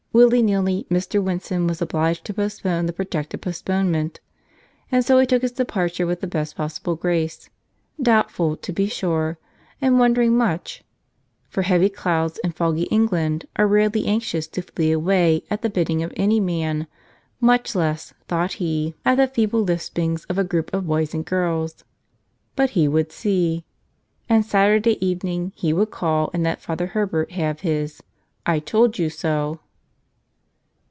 [0.13, 1.23] Willy nilly Mr.
[1.23, 4.19] Winson was obliged to postpone the projected postponement.
[4.91, 7.49] And so he took his departure with the best possible grace,
[7.97, 9.37] doubt¬ ful, to be sure,
[9.79, 10.83] and wondering much;
[11.47, 16.03] for heavy clouds in foggy England are rarely anxious to flee away at the bidding
[16.03, 16.87] of any man,
[17.39, 19.65] much less, thought he, at the 31" Tell Us Another!" feeble
[20.15, 21.85] lispings of a group of boys and girls.
[22.57, 23.63] But he would see.
[24.27, 28.01] And Saturday evening he would call and let Father Herbert have his
[28.49, 29.61] "'I told you so